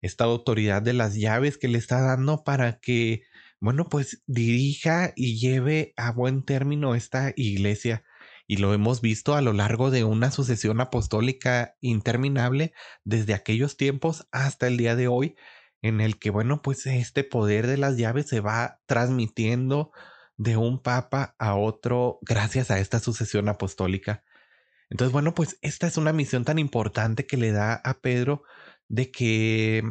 Esta 0.00 0.22
autoridad 0.22 0.80
de 0.80 0.92
las 0.92 1.16
llaves 1.16 1.58
que 1.58 1.66
le 1.66 1.78
está 1.78 2.00
dando 2.00 2.44
para 2.44 2.78
que, 2.78 3.24
bueno, 3.58 3.88
pues 3.88 4.22
dirija 4.28 5.12
y 5.16 5.40
lleve 5.40 5.92
a 5.96 6.12
buen 6.12 6.44
término 6.44 6.94
esta 6.94 7.32
iglesia 7.34 8.04
y 8.52 8.56
lo 8.56 8.74
hemos 8.74 9.00
visto 9.00 9.34
a 9.34 9.40
lo 9.40 9.54
largo 9.54 9.90
de 9.90 10.04
una 10.04 10.30
sucesión 10.30 10.82
apostólica 10.82 11.74
interminable 11.80 12.74
desde 13.02 13.32
aquellos 13.32 13.78
tiempos 13.78 14.28
hasta 14.30 14.66
el 14.66 14.76
día 14.76 14.94
de 14.94 15.08
hoy, 15.08 15.36
en 15.80 16.02
el 16.02 16.18
que, 16.18 16.28
bueno, 16.28 16.60
pues 16.60 16.84
este 16.84 17.24
poder 17.24 17.66
de 17.66 17.78
las 17.78 17.96
llaves 17.96 18.28
se 18.28 18.40
va 18.40 18.82
transmitiendo 18.84 19.90
de 20.36 20.58
un 20.58 20.82
papa 20.82 21.34
a 21.38 21.54
otro 21.54 22.18
gracias 22.20 22.70
a 22.70 22.78
esta 22.78 23.00
sucesión 23.00 23.48
apostólica. 23.48 24.22
Entonces, 24.90 25.14
bueno, 25.14 25.34
pues 25.34 25.56
esta 25.62 25.86
es 25.86 25.96
una 25.96 26.12
misión 26.12 26.44
tan 26.44 26.58
importante 26.58 27.24
que 27.24 27.38
le 27.38 27.52
da 27.52 27.76
a 27.76 28.02
Pedro 28.02 28.42
de 28.86 29.10
que 29.10 29.82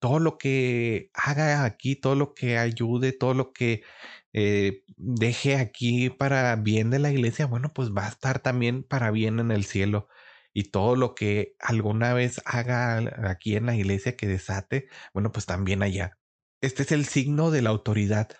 todo 0.00 0.18
lo 0.18 0.38
que 0.38 1.12
haga 1.14 1.62
aquí, 1.62 1.94
todo 1.94 2.16
lo 2.16 2.34
que 2.34 2.58
ayude, 2.58 3.12
todo 3.12 3.34
lo 3.34 3.52
que 3.52 3.84
eh, 4.32 4.82
deje 4.96 5.56
aquí 5.56 6.10
para 6.10 6.54
bien 6.56 6.90
de 6.90 6.98
la 6.98 7.10
iglesia, 7.10 7.46
bueno, 7.46 7.72
pues 7.72 7.90
va 7.90 8.06
a 8.06 8.10
estar 8.10 8.40
también 8.40 8.82
para 8.82 9.10
bien 9.10 9.40
en 9.40 9.50
el 9.50 9.64
cielo. 9.64 10.08
Y 10.52 10.70
todo 10.70 10.96
lo 10.96 11.14
que 11.14 11.54
alguna 11.60 12.14
vez 12.14 12.40
haga 12.44 12.98
aquí 13.30 13.56
en 13.56 13.66
la 13.66 13.76
iglesia 13.76 14.16
que 14.16 14.26
desate, 14.26 14.88
bueno, 15.14 15.32
pues 15.32 15.46
también 15.46 15.82
allá. 15.82 16.18
Este 16.60 16.82
es 16.82 16.92
el 16.92 17.06
signo 17.06 17.50
de 17.50 17.62
la 17.62 17.70
autoridad. 17.70 18.30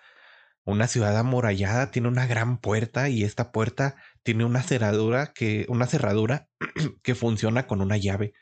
Una 0.65 0.87
ciudad 0.87 1.17
amurallada 1.17 1.91
tiene 1.91 2.09
una 2.09 2.27
gran 2.27 2.59
puerta 2.59 3.09
y 3.09 3.23
esta 3.23 3.51
puerta 3.51 3.95
tiene 4.23 4.45
una 4.45 4.61
cerradura 4.63 5.33
que, 5.33 5.65
una 5.69 5.87
cerradura 5.87 6.49
que 7.03 7.15
funciona 7.15 7.67
con 7.67 7.81
una 7.81 7.97
llave. 7.97 8.33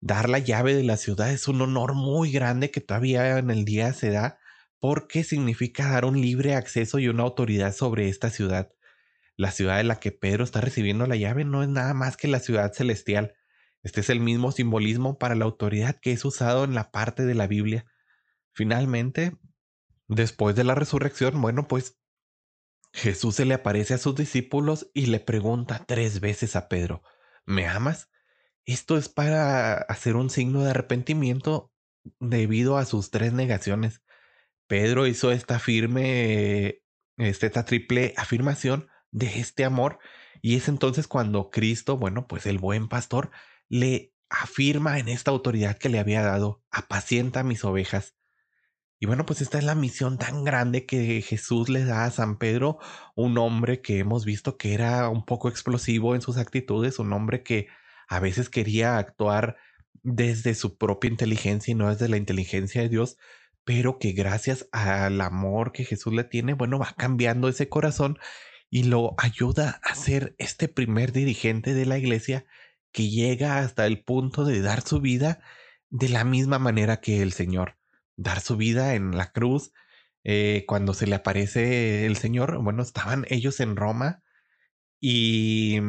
Dar 0.00 0.28
la 0.28 0.38
llave 0.38 0.74
de 0.74 0.82
la 0.82 0.96
ciudad 0.96 1.30
es 1.30 1.48
un 1.48 1.60
honor 1.62 1.94
muy 1.94 2.32
grande 2.32 2.70
que 2.70 2.80
todavía 2.80 3.38
en 3.38 3.50
el 3.50 3.64
día 3.64 3.92
se 3.92 4.10
da 4.10 4.38
porque 4.80 5.24
significa 5.24 5.90
dar 5.90 6.04
un 6.04 6.20
libre 6.20 6.54
acceso 6.54 6.98
y 6.98 7.08
una 7.08 7.22
autoridad 7.22 7.74
sobre 7.74 8.08
esta 8.08 8.30
ciudad. 8.30 8.72
La 9.36 9.50
ciudad 9.50 9.76
de 9.76 9.84
la 9.84 10.00
que 10.00 10.12
Pedro 10.12 10.44
está 10.44 10.60
recibiendo 10.60 11.06
la 11.06 11.16
llave 11.16 11.44
no 11.44 11.62
es 11.62 11.68
nada 11.68 11.94
más 11.94 12.16
que 12.16 12.28
la 12.28 12.40
ciudad 12.40 12.72
celestial. 12.72 13.34
Este 13.82 14.00
es 14.00 14.10
el 14.10 14.20
mismo 14.20 14.52
simbolismo 14.52 15.18
para 15.18 15.34
la 15.34 15.44
autoridad 15.44 15.98
que 16.00 16.12
es 16.12 16.24
usado 16.24 16.64
en 16.64 16.74
la 16.74 16.90
parte 16.90 17.24
de 17.24 17.34
la 17.34 17.46
Biblia. 17.46 17.86
Finalmente, 18.52 19.36
después 20.08 20.56
de 20.56 20.64
la 20.64 20.74
resurrección, 20.74 21.40
bueno, 21.40 21.68
pues 21.68 21.98
Jesús 22.92 23.34
se 23.34 23.44
le 23.44 23.54
aparece 23.54 23.94
a 23.94 23.98
sus 23.98 24.14
discípulos 24.14 24.90
y 24.94 25.06
le 25.06 25.20
pregunta 25.20 25.84
tres 25.86 26.20
veces 26.20 26.56
a 26.56 26.68
Pedro, 26.68 27.02
¿me 27.44 27.66
amas? 27.66 28.08
Esto 28.64 28.96
es 28.96 29.10
para 29.10 29.74
hacer 29.74 30.16
un 30.16 30.30
signo 30.30 30.64
de 30.64 30.70
arrepentimiento 30.70 31.70
debido 32.20 32.78
a 32.78 32.86
sus 32.86 33.10
tres 33.10 33.34
negaciones. 33.34 34.02
Pedro 34.66 35.06
hizo 35.06 35.32
esta 35.32 35.58
firme, 35.58 36.82
este, 37.16 37.46
esta 37.46 37.64
triple 37.64 38.14
afirmación 38.16 38.88
de 39.10 39.38
este 39.38 39.64
amor 39.64 39.98
y 40.42 40.56
es 40.56 40.68
entonces 40.68 41.08
cuando 41.08 41.50
Cristo, 41.50 41.96
bueno, 41.96 42.26
pues 42.26 42.46
el 42.46 42.58
buen 42.58 42.88
pastor, 42.88 43.30
le 43.68 44.14
afirma 44.28 44.98
en 44.98 45.08
esta 45.08 45.30
autoridad 45.30 45.78
que 45.78 45.88
le 45.88 45.98
había 45.98 46.22
dado, 46.22 46.62
apacienta 46.70 47.42
mis 47.42 47.64
ovejas. 47.64 48.14
Y 48.98 49.06
bueno, 49.06 49.26
pues 49.26 49.40
esta 49.40 49.58
es 49.58 49.64
la 49.64 49.74
misión 49.74 50.18
tan 50.18 50.44
grande 50.44 50.86
que 50.86 51.20
Jesús 51.20 51.68
le 51.68 51.84
da 51.84 52.04
a 52.04 52.10
San 52.10 52.38
Pedro, 52.38 52.78
un 53.14 53.36
hombre 53.38 53.82
que 53.82 53.98
hemos 53.98 54.24
visto 54.24 54.56
que 54.56 54.72
era 54.72 55.08
un 55.08 55.24
poco 55.24 55.48
explosivo 55.48 56.14
en 56.14 56.22
sus 56.22 56.38
actitudes, 56.38 56.98
un 56.98 57.12
hombre 57.12 57.42
que 57.42 57.68
a 58.08 58.20
veces 58.20 58.48
quería 58.48 58.96
actuar 58.96 59.56
desde 60.02 60.54
su 60.54 60.78
propia 60.78 61.10
inteligencia 61.10 61.72
y 61.72 61.74
no 61.74 61.90
desde 61.90 62.08
la 62.08 62.16
inteligencia 62.16 62.80
de 62.82 62.88
Dios, 62.88 63.18
pero 63.66 63.98
que 63.98 64.12
gracias 64.12 64.68
al 64.70 65.20
amor 65.20 65.72
que 65.72 65.84
Jesús 65.84 66.14
le 66.14 66.22
tiene, 66.22 66.54
bueno, 66.54 66.78
va 66.78 66.94
cambiando 66.96 67.48
ese 67.48 67.68
corazón 67.68 68.16
y 68.70 68.84
lo 68.84 69.16
ayuda 69.18 69.80
a 69.82 69.96
ser 69.96 70.36
este 70.38 70.68
primer 70.68 71.10
dirigente 71.10 71.74
de 71.74 71.84
la 71.84 71.98
iglesia 71.98 72.46
que 72.92 73.10
llega 73.10 73.58
hasta 73.58 73.84
el 73.86 74.04
punto 74.04 74.44
de 74.44 74.60
dar 74.62 74.82
su 74.82 75.00
vida 75.00 75.40
de 75.90 76.08
la 76.08 76.22
misma 76.22 76.60
manera 76.60 77.00
que 77.00 77.22
el 77.22 77.32
Señor, 77.32 77.76
dar 78.14 78.38
su 78.40 78.56
vida 78.56 78.94
en 78.94 79.16
la 79.16 79.32
cruz. 79.32 79.72
Eh, 80.22 80.64
cuando 80.68 80.94
se 80.94 81.08
le 81.08 81.16
aparece 81.16 82.06
el 82.06 82.16
Señor, 82.16 82.62
bueno, 82.62 82.84
estaban 82.84 83.26
ellos 83.30 83.58
en 83.58 83.74
Roma 83.74 84.22
y 85.00 85.80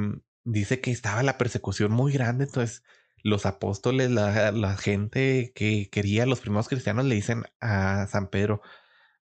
dice 0.43 0.81
que 0.81 0.89
estaba 0.89 1.21
la 1.21 1.37
persecución 1.37 1.91
muy 1.91 2.11
grande, 2.11 2.45
entonces 2.45 2.81
los 3.27 3.45
apóstoles, 3.45 4.11
la, 4.11 4.51
la, 4.51 4.77
gente 4.77 5.51
que 5.55 5.89
quería, 5.89 6.25
los 6.25 6.39
primeros 6.41 6.69
cristianos 6.69 7.05
le 7.05 7.15
dicen 7.15 7.43
a 7.59 8.07
San 8.07 8.29
Pedro, 8.29 8.61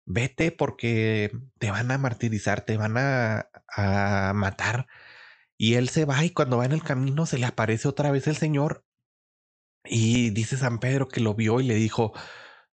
vete 0.05 0.51
porque 0.51 1.31
te 1.59 1.71
van 1.71 1.91
a 1.91 1.97
martirizar, 1.97 2.61
te 2.61 2.77
van 2.77 2.97
a, 2.97 3.49
a 3.75 4.33
matar. 4.35 4.87
Y 5.57 5.75
él 5.75 5.89
se 5.89 6.05
va 6.05 6.23
y 6.25 6.31
cuando 6.31 6.57
va 6.57 6.65
en 6.65 6.73
el 6.73 6.83
camino 6.83 7.25
se 7.25 7.37
le 7.39 7.47
aparece 7.47 7.87
otra 7.87 8.11
vez 8.11 8.27
el 8.27 8.37
Señor 8.37 8.85
y 9.85 10.31
dice 10.31 10.57
San 10.57 10.79
Pedro 10.79 11.07
que 11.07 11.21
lo 11.21 11.35
vio 11.35 11.59
y 11.61 11.63
le 11.65 11.75
dijo, 11.75 12.13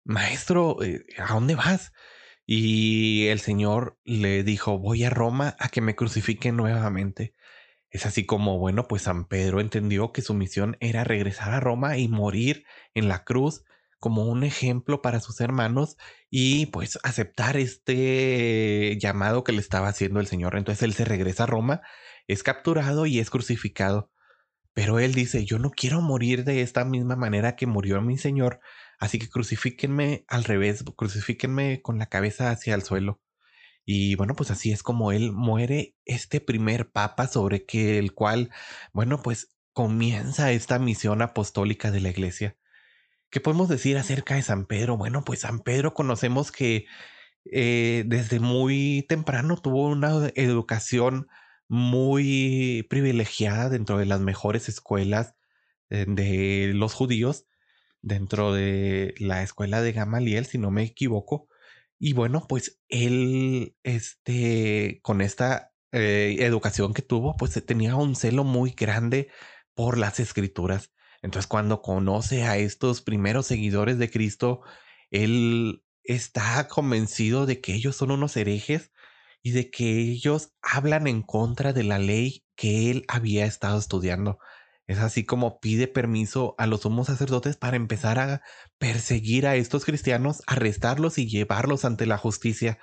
maestro, 0.04 0.82
eh, 0.82 1.04
¿a 1.18 1.34
dónde 1.34 1.54
vas? 1.54 1.92
Y 2.46 3.28
el 3.28 3.40
Señor 3.40 3.98
le 4.04 4.42
dijo, 4.44 4.78
voy 4.78 5.04
a 5.04 5.10
Roma 5.10 5.56
a 5.60 5.68
que 5.68 5.80
me 5.80 5.94
crucifiquen 5.96 6.56
nuevamente. 6.56 7.34
Es 7.90 8.06
así 8.06 8.24
como, 8.24 8.58
bueno, 8.58 8.86
pues 8.88 9.02
San 9.02 9.26
Pedro 9.26 9.60
entendió 9.60 10.12
que 10.12 10.22
su 10.22 10.34
misión 10.34 10.76
era 10.80 11.04
regresar 11.04 11.52
a 11.52 11.60
Roma 11.60 11.98
y 11.98 12.08
morir 12.08 12.64
en 12.94 13.08
la 13.08 13.24
cruz 13.24 13.64
como 13.98 14.24
un 14.24 14.44
ejemplo 14.44 15.02
para 15.02 15.20
sus 15.20 15.40
hermanos 15.40 15.96
y 16.30 16.66
pues 16.66 16.98
aceptar 17.02 17.56
este 17.56 18.96
llamado 18.98 19.44
que 19.44 19.52
le 19.52 19.60
estaba 19.60 19.88
haciendo 19.88 20.20
el 20.20 20.26
Señor. 20.26 20.56
Entonces 20.56 20.82
él 20.82 20.94
se 20.94 21.04
regresa 21.04 21.44
a 21.44 21.46
Roma, 21.46 21.82
es 22.26 22.42
capturado 22.42 23.06
y 23.06 23.20
es 23.20 23.30
crucificado. 23.30 24.10
Pero 24.72 25.00
él 25.00 25.14
dice, 25.14 25.44
yo 25.44 25.58
no 25.58 25.70
quiero 25.70 26.00
morir 26.00 26.44
de 26.44 26.62
esta 26.62 26.84
misma 26.84 27.16
manera 27.16 27.56
que 27.56 27.66
murió 27.66 28.00
mi 28.00 28.18
Señor, 28.18 28.60
así 28.98 29.18
que 29.18 29.28
crucifíquenme 29.28 30.24
al 30.28 30.44
revés, 30.44 30.84
crucifíquenme 30.96 31.82
con 31.82 31.98
la 31.98 32.06
cabeza 32.06 32.50
hacia 32.50 32.74
el 32.74 32.82
suelo. 32.82 33.20
Y 33.84 34.14
bueno, 34.16 34.34
pues 34.36 34.50
así 34.50 34.72
es 34.72 34.82
como 34.82 35.12
él 35.12 35.32
muere 35.32 35.96
este 36.04 36.40
primer 36.40 36.90
papa 36.92 37.26
sobre 37.28 37.64
que 37.66 37.98
el 37.98 38.14
cual, 38.14 38.50
bueno, 38.92 39.22
pues 39.22 39.56
comienza 39.72 40.52
esta 40.52 40.78
misión 40.78 41.22
apostólica 41.22 41.90
de 41.90 42.00
la 42.00 42.10
iglesia. 42.10 42.56
¿Qué 43.30 43.40
podemos 43.40 43.68
decir 43.68 43.96
acerca 43.96 44.34
de 44.34 44.42
San 44.42 44.66
Pedro? 44.66 44.96
Bueno, 44.96 45.24
pues 45.24 45.40
San 45.40 45.60
Pedro 45.60 45.94
conocemos 45.94 46.52
que 46.52 46.86
eh, 47.44 48.04
desde 48.06 48.40
muy 48.40 49.06
temprano 49.08 49.56
tuvo 49.56 49.88
una 49.88 50.30
educación 50.34 51.28
muy 51.68 52.86
privilegiada 52.90 53.68
dentro 53.68 53.98
de 53.98 54.06
las 54.06 54.20
mejores 54.20 54.68
escuelas 54.68 55.36
eh, 55.90 56.04
de 56.08 56.72
los 56.74 56.94
judíos, 56.94 57.46
dentro 58.02 58.52
de 58.52 59.14
la 59.18 59.42
escuela 59.42 59.82
de 59.82 59.92
Gamaliel, 59.92 60.46
si 60.46 60.58
no 60.58 60.70
me 60.72 60.82
equivoco. 60.84 61.48
Y 62.00 62.14
bueno, 62.14 62.46
pues 62.48 62.80
él, 62.88 63.76
este, 63.82 65.00
con 65.02 65.20
esta 65.20 65.72
eh, 65.92 66.36
educación 66.40 66.94
que 66.94 67.02
tuvo, 67.02 67.36
pues 67.36 67.52
tenía 67.66 67.94
un 67.96 68.16
celo 68.16 68.42
muy 68.42 68.70
grande 68.72 69.28
por 69.74 69.98
las 69.98 70.18
escrituras. 70.18 70.92
Entonces, 71.22 71.46
cuando 71.46 71.82
conoce 71.82 72.44
a 72.44 72.56
estos 72.56 73.02
primeros 73.02 73.46
seguidores 73.46 73.98
de 73.98 74.10
Cristo, 74.10 74.62
él 75.10 75.84
está 76.02 76.68
convencido 76.68 77.44
de 77.44 77.60
que 77.60 77.74
ellos 77.74 77.96
son 77.96 78.12
unos 78.12 78.34
herejes 78.36 78.92
y 79.42 79.50
de 79.52 79.70
que 79.70 79.98
ellos 79.98 80.54
hablan 80.62 81.06
en 81.06 81.22
contra 81.22 81.74
de 81.74 81.84
la 81.84 81.98
ley 81.98 82.44
que 82.56 82.90
él 82.90 83.04
había 83.08 83.44
estado 83.44 83.78
estudiando. 83.78 84.38
Es 84.90 84.98
así 84.98 85.22
como 85.24 85.60
pide 85.60 85.86
permiso 85.86 86.56
a 86.58 86.66
los 86.66 86.80
sumos 86.80 87.06
sacerdotes 87.06 87.56
para 87.56 87.76
empezar 87.76 88.18
a 88.18 88.42
perseguir 88.76 89.46
a 89.46 89.54
estos 89.54 89.84
cristianos, 89.84 90.42
arrestarlos 90.48 91.16
y 91.16 91.28
llevarlos 91.28 91.84
ante 91.84 92.06
la 92.06 92.18
justicia. 92.18 92.80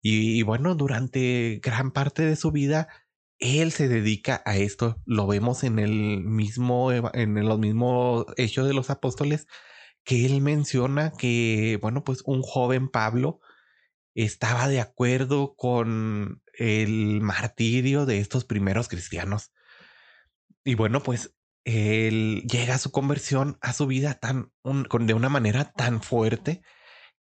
Y, 0.00 0.42
bueno, 0.44 0.74
durante 0.74 1.60
gran 1.62 1.90
parte 1.90 2.22
de 2.22 2.34
su 2.34 2.50
vida, 2.50 2.88
él 3.38 3.72
se 3.72 3.88
dedica 3.88 4.42
a 4.46 4.56
esto. 4.56 5.02
Lo 5.04 5.26
vemos 5.26 5.64
en 5.64 5.78
el 5.78 6.24
mismo, 6.24 6.92
en 6.92 7.46
los 7.46 7.58
mismos 7.58 8.24
hechos 8.38 8.66
de 8.66 8.72
los 8.72 8.88
apóstoles, 8.88 9.46
que 10.04 10.24
él 10.24 10.40
menciona 10.40 11.12
que, 11.12 11.78
bueno, 11.82 12.04
pues 12.04 12.22
un 12.24 12.40
joven 12.40 12.88
Pablo 12.88 13.40
estaba 14.14 14.66
de 14.66 14.80
acuerdo 14.80 15.56
con 15.56 16.40
el 16.54 17.20
martirio 17.20 18.06
de 18.06 18.20
estos 18.20 18.46
primeros 18.46 18.88
cristianos. 18.88 19.52
Y 20.68 20.74
bueno, 20.74 21.02
pues 21.02 21.34
él 21.64 22.42
llega 22.46 22.74
a 22.74 22.78
su 22.78 22.90
conversión, 22.92 23.56
a 23.62 23.72
su 23.72 23.86
vida 23.86 24.12
tan, 24.12 24.52
de 24.62 25.14
una 25.14 25.30
manera 25.30 25.72
tan 25.72 26.02
fuerte 26.02 26.60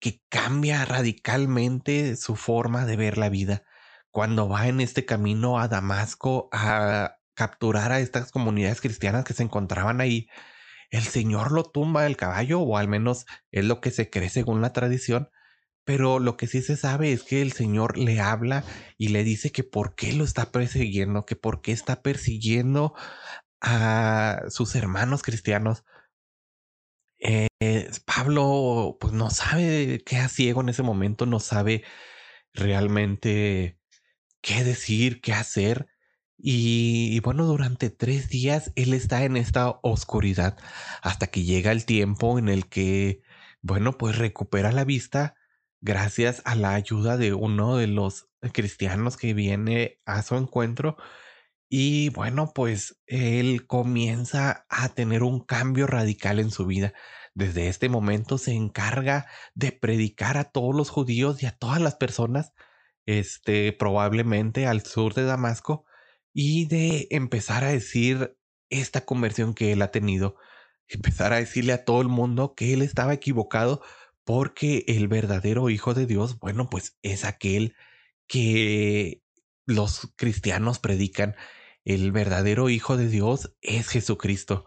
que 0.00 0.22
cambia 0.30 0.86
radicalmente 0.86 2.16
su 2.16 2.36
forma 2.36 2.86
de 2.86 2.96
ver 2.96 3.18
la 3.18 3.28
vida. 3.28 3.62
Cuando 4.10 4.48
va 4.48 4.68
en 4.68 4.80
este 4.80 5.04
camino 5.04 5.60
a 5.60 5.68
Damasco 5.68 6.48
a 6.52 7.16
capturar 7.34 7.92
a 7.92 8.00
estas 8.00 8.30
comunidades 8.30 8.80
cristianas 8.80 9.24
que 9.24 9.34
se 9.34 9.42
encontraban 9.42 10.00
ahí, 10.00 10.26
el 10.88 11.02
Señor 11.02 11.52
lo 11.52 11.64
tumba 11.64 12.04
del 12.04 12.16
caballo, 12.16 12.60
o 12.60 12.78
al 12.78 12.88
menos 12.88 13.26
es 13.50 13.66
lo 13.66 13.82
que 13.82 13.90
se 13.90 14.08
cree 14.08 14.30
según 14.30 14.62
la 14.62 14.72
tradición, 14.72 15.28
pero 15.84 16.18
lo 16.18 16.36
que 16.36 16.46
sí 16.46 16.62
se 16.62 16.76
sabe 16.76 17.12
es 17.12 17.22
que 17.22 17.42
el 17.42 17.52
Señor 17.52 17.98
le 17.98 18.20
habla 18.20 18.64
y 18.98 19.08
le 19.08 19.24
dice 19.24 19.52
que 19.52 19.64
por 19.64 19.94
qué 19.94 20.12
lo 20.12 20.24
está 20.24 20.50
persiguiendo, 20.50 21.26
que 21.26 21.36
por 21.36 21.60
qué 21.60 21.72
está 21.72 22.02
persiguiendo 22.02 22.94
a 23.60 24.42
sus 24.48 24.74
hermanos 24.74 25.22
cristianos. 25.22 25.84
Eh, 27.18 27.48
Pablo 28.06 28.96
pues 29.00 29.12
no 29.14 29.30
sabe 29.30 30.02
qué 30.04 30.28
ciego 30.28 30.60
en 30.60 30.68
ese 30.70 30.82
momento, 30.82 31.26
no 31.26 31.40
sabe 31.40 31.84
realmente 32.52 33.78
qué 34.42 34.64
decir, 34.64 35.20
qué 35.20 35.32
hacer. 35.32 35.86
Y, 36.36 37.20
bueno, 37.20 37.46
durante 37.46 37.90
tres 37.90 38.28
días 38.28 38.72
él 38.76 38.92
está 38.94 39.24
en 39.24 39.36
esta 39.36 39.70
oscuridad 39.82 40.58
hasta 41.02 41.28
que 41.28 41.44
llega 41.44 41.72
el 41.72 41.86
tiempo 41.86 42.38
en 42.38 42.48
el 42.48 42.68
que, 42.68 43.22
bueno, 43.62 43.96
pues 43.98 44.18
recupera 44.18 44.72
la 44.72 44.84
vista 44.84 45.36
gracias 45.84 46.40
a 46.46 46.54
la 46.54 46.74
ayuda 46.74 47.18
de 47.18 47.34
uno 47.34 47.76
de 47.76 47.86
los 47.86 48.26
cristianos 48.52 49.18
que 49.18 49.34
viene 49.34 50.00
a 50.06 50.22
su 50.22 50.34
encuentro. 50.36 50.96
Y 51.68 52.08
bueno, 52.10 52.52
pues 52.54 53.02
él 53.06 53.66
comienza 53.66 54.64
a 54.70 54.88
tener 54.88 55.22
un 55.22 55.40
cambio 55.40 55.86
radical 55.86 56.40
en 56.40 56.50
su 56.50 56.64
vida. 56.64 56.94
Desde 57.34 57.68
este 57.68 57.90
momento 57.90 58.38
se 58.38 58.52
encarga 58.52 59.26
de 59.54 59.72
predicar 59.72 60.38
a 60.38 60.44
todos 60.44 60.74
los 60.74 60.88
judíos 60.88 61.42
y 61.42 61.46
a 61.46 61.56
todas 61.56 61.82
las 61.82 61.96
personas, 61.96 62.54
este, 63.04 63.72
probablemente 63.72 64.66
al 64.66 64.82
sur 64.86 65.12
de 65.12 65.24
Damasco, 65.24 65.84
y 66.32 66.66
de 66.66 67.08
empezar 67.10 67.62
a 67.62 67.68
decir 67.68 68.38
esta 68.70 69.04
conversión 69.04 69.52
que 69.52 69.72
él 69.72 69.82
ha 69.82 69.90
tenido, 69.90 70.36
empezar 70.88 71.34
a 71.34 71.36
decirle 71.36 71.74
a 71.74 71.84
todo 71.84 72.00
el 72.00 72.08
mundo 72.08 72.54
que 72.54 72.72
él 72.72 72.80
estaba 72.80 73.12
equivocado 73.12 73.82
porque 74.24 74.84
el 74.88 75.08
verdadero 75.08 75.70
Hijo 75.70 75.94
de 75.94 76.06
Dios, 76.06 76.38
bueno, 76.38 76.68
pues 76.70 76.98
es 77.02 77.24
aquel 77.24 77.76
que 78.26 79.22
los 79.66 80.12
cristianos 80.16 80.78
predican. 80.78 81.36
El 81.84 82.12
verdadero 82.12 82.70
Hijo 82.70 82.96
de 82.96 83.08
Dios 83.08 83.54
es 83.60 83.88
Jesucristo. 83.88 84.66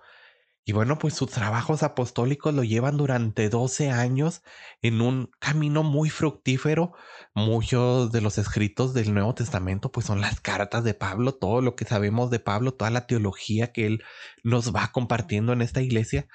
Y 0.69 0.73
bueno, 0.73 0.99
pues 0.99 1.13
sus 1.13 1.31
trabajos 1.31 1.81
apostólicos 1.81 2.53
lo 2.53 2.61
llevan 2.61 2.97
durante 2.97 3.47
12 3.47 3.89
años 3.89 4.41
en 4.81 4.99
un 4.99 5.31
camino 5.39 5.81
muy 5.81 6.09
fructífero. 6.09 6.91
Muchos 7.33 8.11
de 8.11 8.19
los 8.19 8.37
escritos 8.37 8.93
del 8.93 9.13
Nuevo 9.13 9.33
Testamento 9.33 9.93
pues 9.93 10.05
son 10.05 10.19
las 10.19 10.41
cartas 10.41 10.83
de 10.83 10.93
Pablo, 10.93 11.35
todo 11.35 11.61
lo 11.61 11.77
que 11.77 11.85
sabemos 11.85 12.31
de 12.31 12.39
Pablo, 12.39 12.73
toda 12.73 12.91
la 12.91 13.07
teología 13.07 13.71
que 13.71 13.85
él 13.85 14.03
nos 14.43 14.75
va 14.75 14.91
compartiendo 14.91 15.53
en 15.53 15.61
esta 15.61 15.81
iglesia. 15.81 16.27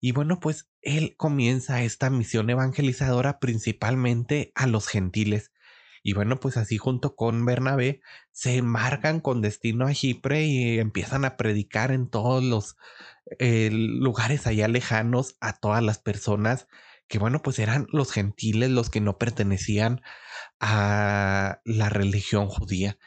Y 0.00 0.12
bueno, 0.12 0.40
pues 0.40 0.68
él 0.80 1.14
comienza 1.16 1.82
esta 1.82 2.10
misión 2.10 2.50
evangelizadora 2.50 3.38
principalmente 3.40 4.52
a 4.54 4.66
los 4.66 4.86
gentiles. 4.86 5.52
Y 6.02 6.12
bueno, 6.14 6.38
pues 6.38 6.56
así 6.56 6.78
junto 6.78 7.16
con 7.16 7.44
Bernabé 7.44 8.00
se 8.30 8.56
embarcan 8.56 9.20
con 9.20 9.42
destino 9.42 9.86
a 9.86 9.92
Chipre 9.92 10.44
y 10.44 10.78
empiezan 10.78 11.24
a 11.24 11.36
predicar 11.36 11.90
en 11.90 12.08
todos 12.08 12.42
los 12.42 12.76
eh, 13.38 13.70
lugares 13.72 14.46
allá 14.46 14.68
lejanos 14.68 15.36
a 15.40 15.58
todas 15.58 15.82
las 15.82 15.98
personas 15.98 16.66
que 17.08 17.18
bueno, 17.18 17.42
pues 17.42 17.58
eran 17.58 17.86
los 17.90 18.12
gentiles 18.12 18.70
los 18.70 18.90
que 18.90 19.00
no 19.00 19.18
pertenecían 19.18 20.02
a 20.60 21.60
la 21.64 21.88
religión 21.88 22.48
judía. 22.48 22.98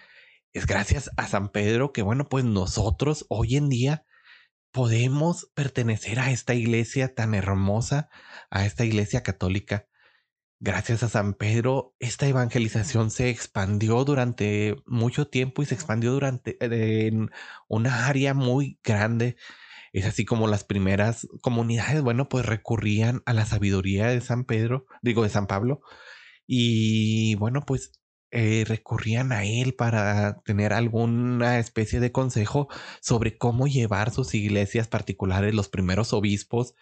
Es 0.54 0.66
gracias 0.66 1.12
a 1.18 1.28
San 1.28 1.50
Pedro 1.50 1.94
que 1.94 2.02
bueno, 2.02 2.28
pues 2.28 2.44
nosotros 2.44 3.26
hoy 3.30 3.56
en 3.56 3.70
día 3.70 4.06
podemos 4.72 5.52
pertenecer 5.54 6.20
a 6.20 6.32
esta 6.32 6.54
iglesia 6.54 7.14
tan 7.14 7.34
hermosa, 7.34 8.10
a 8.50 8.66
esta 8.66 8.86
iglesia 8.86 9.24
católica. 9.24 9.88
Gracias 10.60 11.02
a 11.04 11.10
San 11.10 11.34
Pedro, 11.34 11.96
esta 12.00 12.28
evangelización 12.28 13.10
se 13.10 13.30
expandió 13.30 14.04
durante 14.06 14.76
mucho 14.86 15.28
tiempo 15.28 15.64
y 15.64 15.66
se 15.66 15.74
expandió 15.74 16.12
durante 16.12 16.58
en 16.62 17.32
una 17.68 18.08
área 18.08 18.34
muy 18.36 18.80
grande. 18.84 19.38
Es 19.92 20.06
así 20.06 20.24
como 20.24 20.48
las 20.48 20.64
primeras 20.64 21.28
comunidades, 21.42 22.02
bueno, 22.02 22.30
pues 22.30 22.46
recurrían 22.46 23.24
a 23.26 23.34
la 23.34 23.46
sabiduría 23.46 24.08
de 24.08 24.22
San 24.22 24.46
Pedro, 24.46 24.86
digo 25.02 25.24
de 25.24 25.30
San 25.30 25.48
Pablo, 25.48 25.82
y 26.46 27.36
bueno, 27.36 27.62
pues 27.66 27.92
eh, 28.32 28.64
recurrían 28.68 29.32
a 29.32 29.44
él 29.44 29.76
para 29.76 30.42
tener 30.42 30.74
alguna 30.74 31.60
especie 31.60 32.00
de 32.00 32.12
consejo 32.12 32.68
sobre 33.02 33.38
cómo 33.38 33.68
llevar 33.68 34.12
sus 34.12 34.34
iglesias 34.34 34.88
particulares, 34.88 35.54
los 35.54 35.70
primeros 35.70 36.14
obispos 36.14 36.74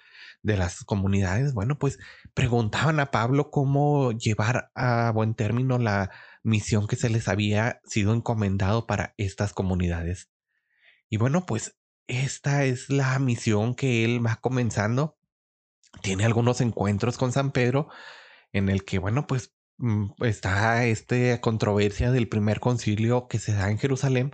de 0.42 0.58
las 0.58 0.84
comunidades, 0.84 1.54
bueno, 1.54 1.78
pues 1.78 2.00
preguntaban 2.34 3.00
a 3.00 3.12
Pablo 3.12 3.52
cómo 3.52 4.12
llevar 4.14 4.72
a 4.76 5.12
buen 5.12 5.34
término 5.36 5.78
la 5.78 6.12
misión 6.44 6.88
que 6.88 6.96
se 6.96 7.10
les 7.10 7.28
había 7.28 7.82
sido 7.84 8.14
encomendado 8.14 8.88
para 8.88 9.14
estas 9.18 9.54
comunidades. 9.54 10.30
Y 11.10 11.18
bueno, 11.18 11.46
pues 11.46 11.78
esta 12.08 12.64
es 12.66 12.90
la 12.90 13.18
misión 13.20 13.76
que 13.76 14.06
él 14.06 14.26
va 14.26 14.38
comenzando. 14.38 15.18
Tiene 16.02 16.26
algunos 16.26 16.62
encuentros 16.62 17.18
con 17.18 17.32
San 17.32 17.52
Pedro 17.52 17.90
en 18.52 18.70
el 18.70 18.86
que, 18.86 19.00
bueno, 19.00 19.28
pues 19.28 19.54
está 20.20 20.86
esta 20.86 21.42
controversia 21.42 22.12
del 22.12 22.28
primer 22.28 22.60
concilio 22.60 23.28
que 23.28 23.40
se 23.40 23.54
da 23.54 23.70
en 23.70 23.78
Jerusalén 23.80 24.32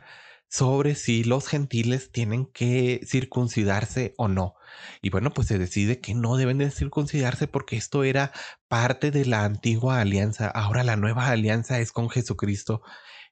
sobre 0.49 0.95
si 0.95 1.23
los 1.23 1.47
gentiles 1.47 2.11
tienen 2.11 2.45
que 2.45 3.01
circuncidarse 3.05 4.13
o 4.17 4.27
no. 4.27 4.55
Y 5.01 5.09
bueno, 5.09 5.33
pues 5.33 5.47
se 5.47 5.57
decide 5.57 5.99
que 5.99 6.13
no 6.13 6.37
deben 6.37 6.59
de 6.59 6.71
circuncidarse 6.71 7.47
porque 7.47 7.77
esto 7.77 8.03
era 8.03 8.31
parte 8.67 9.11
de 9.11 9.25
la 9.25 9.43
antigua 9.43 9.99
alianza. 9.99 10.47
Ahora 10.47 10.83
la 10.83 10.95
nueva 10.95 11.27
alianza 11.27 11.79
es 11.79 11.91
con 11.91 12.09
Jesucristo. 12.09 12.81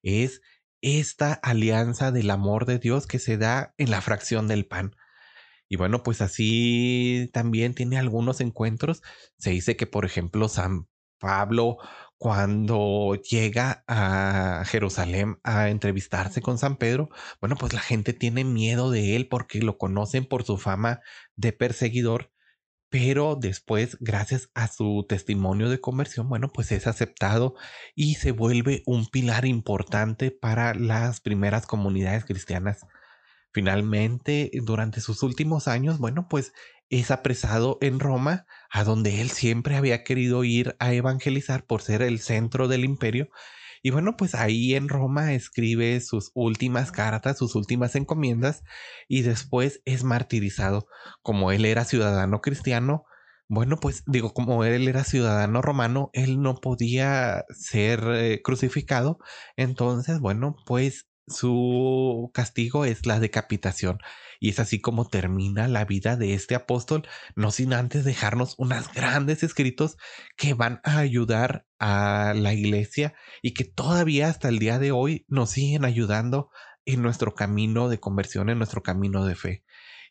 Es 0.02 0.42
esta 0.82 1.34
alianza 1.34 2.12
del 2.12 2.30
amor 2.30 2.66
de 2.66 2.80
Dios 2.80 3.08
que 3.08 3.20
se 3.20 3.38
da 3.38 3.74
en 3.78 3.90
la 3.92 4.02
fracción 4.02 4.48
del 4.48 4.66
pan. 4.66 4.96
Y 5.70 5.78
bueno, 5.78 6.04
pues 6.04 6.22
así 6.22 7.30
también 7.34 7.74
tiene 7.74 7.98
algunos 7.98 8.42
encuentros. 8.42 9.02
Se 9.38 9.52
dice 9.52 9.76
que, 9.78 9.88
por 9.88 10.06
ejemplo, 10.06 10.50
San 10.50 10.88
Pablo 11.20 11.78
cuando 12.24 13.16
llega 13.16 13.84
a 13.86 14.64
Jerusalén 14.66 15.42
a 15.44 15.68
entrevistarse 15.68 16.42
con 16.42 16.58
San 16.58 16.78
Pedro, 16.78 17.10
bueno, 17.42 17.58
pues 17.58 17.74
la 17.74 17.82
gente 17.82 18.14
tiene 18.14 18.46
miedo 18.46 18.92
de 18.92 19.18
él 19.18 19.28
porque 19.28 19.60
lo 19.60 19.78
conocen 19.78 20.26
por 20.26 20.46
su 20.46 20.58
fama 20.58 21.02
de 21.36 21.52
perseguidor, 21.52 22.32
pero 22.88 23.36
después, 23.36 23.98
gracias 24.00 24.50
a 24.54 24.70
su 24.70 25.06
testimonio 25.10 25.70
de 25.70 25.82
conversión, 25.82 26.30
bueno, 26.30 26.48
pues 26.48 26.72
es 26.72 26.88
aceptado 26.88 27.56
y 27.94 28.16
se 28.16 28.32
vuelve 28.32 28.84
un 28.86 29.08
pilar 29.08 29.44
importante 29.44 30.32
para 30.32 30.74
las 30.76 31.20
primeras 31.20 31.66
comunidades 31.66 32.24
cristianas. 32.24 32.86
Finalmente, 33.52 34.50
durante 34.64 35.02
sus 35.02 35.24
últimos 35.24 35.68
años, 35.68 36.00
bueno, 36.00 36.30
pues 36.30 36.54
es 36.90 37.12
apresado 37.12 37.78
en 37.82 38.00
Roma, 38.00 38.46
a 38.70 38.84
donde 38.84 39.22
él 39.22 39.30
siempre 39.30 39.76
había 39.76 40.04
querido 40.04 40.44
ir 40.44 40.76
a 40.80 40.94
evangelizar 40.94 41.66
por 41.66 41.82
ser 41.82 42.02
el 42.02 42.20
centro 42.20 42.68
del 42.68 42.86
imperio. 42.86 43.30
Y 43.82 43.92
bueno, 43.92 44.16
pues 44.18 44.34
ahí 44.36 44.76
en 44.76 44.88
Roma 44.88 45.34
escribe 45.34 46.00
sus 46.00 46.32
últimas 46.36 46.92
cartas, 46.92 47.38
sus 47.38 47.56
últimas 47.56 47.96
encomiendas 47.96 48.64
y 49.10 49.24
después 49.24 49.82
es 49.86 50.04
martirizado. 50.04 50.88
Como 51.22 51.52
él 51.52 51.66
era 51.66 51.84
ciudadano 51.84 52.40
cristiano, 52.42 53.06
bueno, 53.50 53.78
pues 53.78 54.04
digo, 54.08 54.34
como 54.34 54.64
él 54.64 54.88
era 54.88 55.04
ciudadano 55.04 55.62
romano, 55.62 56.10
él 56.14 56.42
no 56.42 56.56
podía 56.56 57.44
ser 57.50 58.02
eh, 58.08 58.42
crucificado. 58.42 59.20
Entonces, 59.58 60.20
bueno, 60.20 60.56
pues 60.66 61.08
su 61.28 62.32
castigo 62.34 62.86
es 62.86 63.06
la 63.06 63.20
decapitación. 63.20 64.00
Y 64.40 64.50
es 64.50 64.60
así 64.60 64.82
como 64.82 65.08
termina 65.08 65.68
la 65.68 65.86
vida 65.86 66.18
de 66.18 66.34
este 66.34 66.56
apóstol, 66.56 67.08
no 67.36 67.52
sin 67.52 67.74
antes 67.74 68.04
dejarnos 68.04 68.56
unos 68.58 68.92
grandes 68.94 69.44
escritos 69.44 69.98
que 70.36 70.54
van 70.54 70.82
a 70.84 70.98
ayudar 70.98 71.66
a 71.80 72.34
la 72.36 72.54
iglesia 72.54 73.14
y 73.42 73.54
que 73.54 73.64
todavía 73.64 74.28
hasta 74.28 74.50
el 74.50 74.60
día 74.60 74.80
de 74.80 74.92
hoy 74.92 75.26
nos 75.30 75.52
siguen 75.52 75.86
ayudando 75.86 76.50
en 76.86 77.02
nuestro 77.02 77.36
camino 77.36 77.88
de 77.88 78.00
conversión, 78.00 78.50
en 78.50 78.58
nuestro 78.58 78.84
camino 78.84 79.26
de 79.26 79.36
fe. 79.36 79.64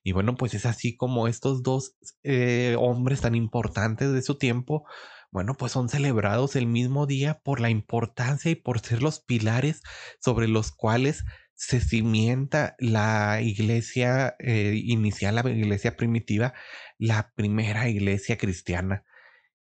Y 0.03 0.13
bueno, 0.13 0.35
pues 0.37 0.55
es 0.55 0.67
así 0.67 0.97
como 0.97 1.29
estos 1.29 1.63
dos 1.63 1.95
eh, 2.25 2.77
hombres 2.79 3.21
tan 3.21 3.35
importantes 3.35 4.13
de 4.13 4.23
su 4.23 4.37
tiempo, 4.37 4.85
bueno, 5.33 5.55
pues 5.55 5.73
son 5.73 5.89
celebrados 5.89 6.57
el 6.57 6.67
mismo 6.67 7.07
día 7.07 7.41
por 7.43 7.59
la 7.61 7.71
importancia 7.71 8.51
y 8.51 8.55
por 8.55 8.81
ser 8.81 9.03
los 9.03 9.21
pilares 9.21 9.83
sobre 10.21 10.47
los 10.47 10.73
cuales 10.73 11.25
se 11.55 11.81
cimienta 11.81 12.77
la 12.79 13.41
iglesia 13.41 14.37
eh, 14.41 14.81
inicial, 14.85 15.37
la 15.37 15.51
iglesia 15.51 15.97
primitiva, 15.97 16.55
la 16.99 17.33
primera 17.35 17.89
iglesia 17.89 18.37
cristiana. 18.37 19.05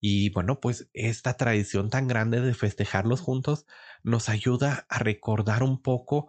Y 0.02 0.32
bueno, 0.32 0.60
pues 0.60 0.90
esta 0.94 1.38
tradición 1.38 1.90
tan 1.90 2.08
grande 2.08 2.42
de 2.42 2.54
festejarlos 2.54 3.22
juntos 3.22 3.66
nos 4.04 4.30
ayuda 4.30 4.86
a 4.90 5.00
recordar 5.00 5.64
un 5.64 5.82
poco 5.82 6.28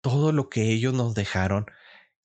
todo 0.00 0.32
lo 0.32 0.48
que 0.48 0.72
ellos 0.72 0.94
nos 0.94 1.14
dejaron, 1.14 1.66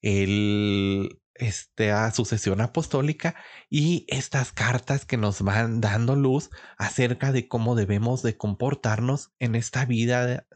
el, 0.02 1.22
esta 1.36 2.10
sucesión 2.12 2.62
apostólica 2.62 3.36
y 3.70 4.06
estas 4.08 4.52
cartas 4.52 5.06
que 5.06 5.18
nos 5.18 5.42
van 5.42 5.82
dando 5.82 6.16
luz 6.16 6.50
acerca 6.78 7.32
de 7.32 7.48
cómo 7.48 7.76
debemos 7.76 8.24
de 8.24 8.38
comportarnos 8.38 9.34
en 9.40 9.56
esta 9.56 9.86
vida 9.86 10.48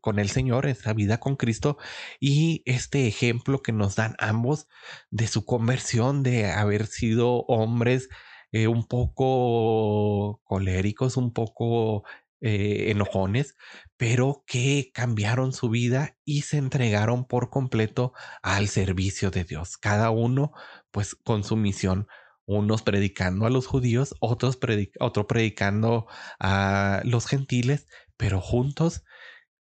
con 0.00 0.18
el 0.18 0.28
Señor, 0.28 0.66
esta 0.66 0.92
vida 0.92 1.20
con 1.20 1.36
Cristo 1.36 1.78
y 2.18 2.62
este 2.66 3.06
ejemplo 3.06 3.62
que 3.62 3.72
nos 3.72 3.94
dan 3.94 4.16
ambos 4.18 4.66
de 5.10 5.28
su 5.28 5.44
conversión, 5.44 6.24
de 6.24 6.50
haber 6.50 6.86
sido 6.86 7.44
hombres 7.46 8.08
eh, 8.52 8.66
un 8.66 8.84
poco 8.84 10.40
coléricos, 10.44 11.16
un 11.16 11.32
poco 11.32 12.04
eh, 12.40 12.90
enojones, 12.90 13.56
pero 13.96 14.44
que 14.46 14.90
cambiaron 14.94 15.52
su 15.52 15.68
vida 15.68 16.16
y 16.24 16.42
se 16.42 16.58
entregaron 16.58 17.26
por 17.26 17.50
completo 17.50 18.12
al 18.42 18.68
servicio 18.68 19.30
de 19.30 19.44
Dios. 19.44 19.76
Cada 19.76 20.10
uno, 20.10 20.52
pues, 20.90 21.14
con 21.14 21.44
su 21.44 21.56
misión. 21.56 22.06
Unos 22.46 22.82
predicando 22.82 23.46
a 23.46 23.50
los 23.50 23.66
judíos, 23.68 24.14
otros 24.20 24.58
otro 24.98 25.26
predicando 25.28 26.06
a 26.40 27.00
los 27.04 27.26
gentiles, 27.26 27.86
pero 28.16 28.40
juntos 28.40 29.04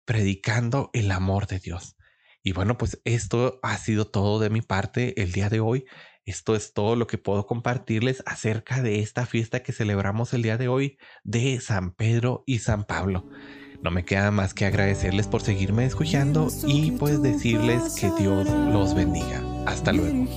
predicando 0.05 0.89
el 0.93 1.11
amor 1.11 1.47
de 1.47 1.59
Dios. 1.59 1.97
Y 2.41 2.53
bueno, 2.53 2.77
pues 2.77 3.01
esto 3.03 3.59
ha 3.61 3.77
sido 3.77 4.07
todo 4.07 4.39
de 4.39 4.49
mi 4.49 4.61
parte 4.61 5.21
el 5.21 5.33
día 5.33 5.49
de 5.49 5.59
hoy. 5.59 5.85
Esto 6.27 6.57
es 6.57 6.73
todo 6.73 6.97
lo 6.97 7.07
que 7.07 7.17
puedo 7.17 7.47
compartirles 7.47 8.21
acerca 8.25 8.81
de 8.81 8.99
esta 8.99 9.25
fiesta 9.25 9.63
que 9.63 9.71
celebramos 9.71 10.33
el 10.33 10.41
día 10.41 10.57
de 10.57 10.67
hoy 10.67 10.97
de 11.23 11.57
San 11.61 11.91
Pedro 11.91 12.43
y 12.45 12.59
San 12.59 12.83
Pablo. 12.83 13.29
No 13.81 13.91
me 13.91 14.03
queda 14.03 14.29
más 14.29 14.53
que 14.53 14.65
agradecerles 14.65 15.25
por 15.25 15.41
seguirme 15.41 15.85
escuchando 15.85 16.49
y 16.67 16.91
pues 16.91 17.21
decirles 17.21 17.95
que 17.97 18.11
Dios 18.19 18.45
los 18.49 18.93
bendiga. 18.93 19.41
Hasta 19.65 19.93
luego. 19.93 20.27